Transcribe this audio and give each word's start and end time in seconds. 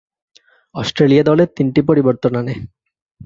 Australia 0.75 1.23
দলে 1.23 1.43
তিনটি 1.57 1.81
পরিবর্তন 1.89 2.31
আনে। 2.35 2.55